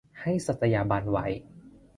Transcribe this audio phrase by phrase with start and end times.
[0.21, 1.25] ให้สัตยาบันไว้